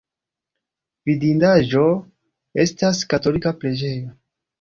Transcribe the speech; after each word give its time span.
Vidindaĵo 1.09 1.83
estas 2.63 3.03
katolika 3.13 3.53
preĝejo. 3.65 4.09